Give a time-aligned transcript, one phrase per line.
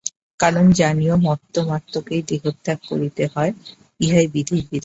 [0.39, 3.51] কারণ, জানিও মর্ত্যমাত্রকেই দেহত্যাগ করিতে হয়,
[3.99, 4.79] ইহাই বিধির বিধান।